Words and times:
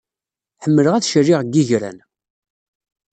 Ḥemmleɣ 0.63 0.93
ad 0.95 1.05
caliɣ 1.11 1.39
deg 1.43 1.53
yigran. 1.55 1.97